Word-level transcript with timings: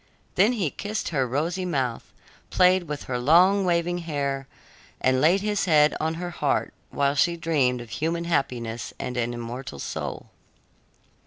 Then 0.33 0.53
he 0.53 0.71
kissed 0.71 1.09
her 1.09 1.27
rosy 1.27 1.63
mouth, 1.63 2.11
played 2.49 2.85
with 2.85 3.03
her 3.03 3.19
long, 3.19 3.65
waving 3.65 3.99
hair, 3.99 4.47
and 4.99 5.21
laid 5.21 5.41
his 5.41 5.65
head 5.65 5.93
on 5.99 6.15
her 6.15 6.31
heart, 6.31 6.73
while 6.89 7.13
she 7.13 7.37
dreamed 7.37 7.81
of 7.81 7.91
human 7.91 8.23
happiness 8.23 8.93
and 8.99 9.15
an 9.15 9.31
immortal 9.31 9.77
soul. 9.77 10.31